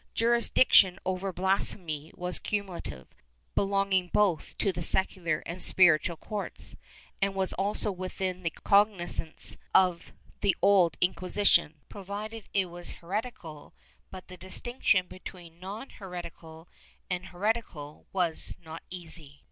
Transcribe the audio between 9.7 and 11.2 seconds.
of the Old